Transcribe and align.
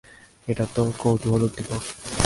এটা 0.47 0.65
তো 0.75 0.83
কৌতুহলোদ্দীপক! 0.97 1.83